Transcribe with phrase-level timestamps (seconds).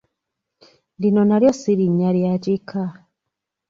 [1.01, 2.83] Lino nalyo si linnya lya kika.